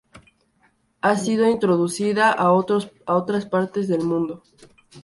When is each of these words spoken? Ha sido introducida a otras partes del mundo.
Ha 1.01 1.15
sido 1.15 1.47
introducida 1.47 2.31
a 2.31 2.51
otras 2.53 3.45
partes 3.45 3.87
del 3.87 4.01
mundo. 4.01 4.41